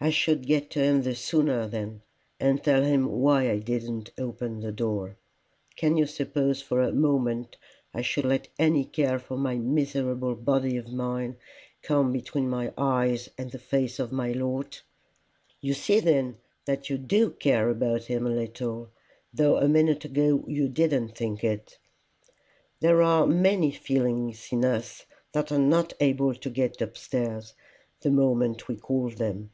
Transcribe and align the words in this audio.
I 0.00 0.10
should 0.10 0.46
get 0.46 0.70
to 0.70 0.78
him 0.78 1.02
the 1.02 1.16
sooner 1.16 1.66
then, 1.66 2.02
and 2.38 2.62
tell 2.62 2.84
him 2.84 3.06
why 3.10 3.50
I 3.50 3.58
didn't 3.58 4.12
open 4.16 4.60
the 4.60 4.70
door. 4.70 5.16
Can 5.74 5.96
you 5.96 6.06
suppose 6.06 6.62
for 6.62 6.80
a 6.80 6.92
moment 6.92 7.56
I 7.92 8.02
should 8.02 8.24
let 8.24 8.46
any 8.60 8.84
care 8.84 9.18
for 9.18 9.36
this 9.36 9.58
miserable 9.58 10.36
body 10.36 10.76
of 10.76 10.86
mine 10.92 11.34
come 11.82 12.12
between 12.12 12.48
my 12.48 12.72
eyes 12.78 13.28
and 13.36 13.50
the 13.50 13.58
face 13.58 13.98
of 13.98 14.12
my 14.12 14.30
Lord?" 14.30 14.78
"You 15.60 15.74
see 15.74 15.98
then 15.98 16.36
that 16.64 16.88
you 16.88 16.96
do 16.96 17.30
care 17.30 17.68
about 17.68 18.04
him 18.04 18.24
a 18.24 18.30
little, 18.30 18.90
though 19.34 19.56
a 19.56 19.66
minute 19.66 20.04
ago 20.04 20.44
you 20.46 20.68
didn't 20.68 21.16
think 21.16 21.42
it! 21.42 21.76
There 22.78 23.02
are 23.02 23.26
many 23.26 23.72
feelings 23.72 24.46
in 24.52 24.64
us 24.64 25.06
that 25.32 25.50
are 25.50 25.58
not 25.58 25.92
able 25.98 26.34
to 26.36 26.50
get 26.50 26.80
up 26.80 26.96
stairs 26.96 27.54
the 28.02 28.10
moment 28.12 28.68
we 28.68 28.76
call 28.76 29.10
them. 29.10 29.50